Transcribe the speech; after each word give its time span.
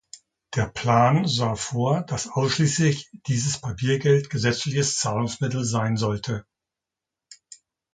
Der 0.55 0.65
Plan 0.65 1.27
sah 1.27 1.55
vor, 1.55 2.01
dass 2.01 2.27
ausschließlich 2.31 3.11
dieses 3.27 3.61
Papiergeld 3.61 4.31
gesetzliches 4.31 4.97
Zahlungsmittel 4.97 5.63
sein 5.63 5.95
sollte. 5.95 6.43